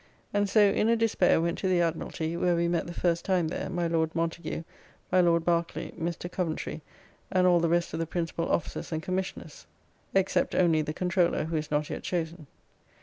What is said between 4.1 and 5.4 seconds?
Montagu, my